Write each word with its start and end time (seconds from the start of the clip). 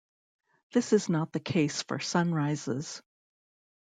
This 0.71 0.93
is 0.93 1.09
not 1.09 1.31
the 1.31 1.39
case 1.39 1.83
for 1.83 1.99
sunrises. 1.99 3.03